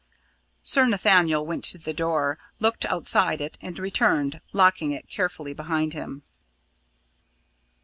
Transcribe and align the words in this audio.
Sir 0.63 0.87
Nathaniel 0.87 1.45
went 1.45 1.63
to 1.65 1.77
the 1.77 1.93
door, 1.93 2.39
looked 2.59 2.85
outside 2.87 3.39
it 3.39 3.59
and 3.61 3.77
returned, 3.77 4.41
locking 4.51 4.93
it 4.93 5.07
carefully 5.07 5.53
behind 5.53 5.93
him. 5.93 6.23